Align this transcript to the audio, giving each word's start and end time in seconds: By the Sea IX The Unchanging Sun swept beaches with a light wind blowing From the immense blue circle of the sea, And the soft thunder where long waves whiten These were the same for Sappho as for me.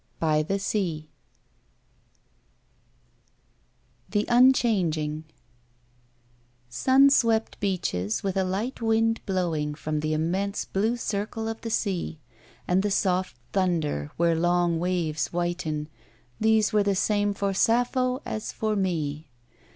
By 0.19 0.41
the 0.41 0.57
Sea 0.57 1.11
IX 2.07 2.27
The 4.09 4.25
Unchanging 4.29 5.25
Sun 6.69 7.11
swept 7.11 7.59
beaches 7.59 8.23
with 8.23 8.35
a 8.35 8.43
light 8.43 8.81
wind 8.81 9.21
blowing 9.27 9.75
From 9.75 9.99
the 9.99 10.15
immense 10.15 10.65
blue 10.65 10.97
circle 10.97 11.47
of 11.47 11.61
the 11.61 11.69
sea, 11.69 12.17
And 12.67 12.81
the 12.81 12.89
soft 12.89 13.37
thunder 13.53 14.09
where 14.17 14.33
long 14.35 14.79
waves 14.79 15.27
whiten 15.31 15.87
These 16.39 16.73
were 16.73 16.81
the 16.81 16.95
same 16.95 17.35
for 17.35 17.53
Sappho 17.53 18.23
as 18.25 18.51
for 18.51 18.75
me. 18.75 19.27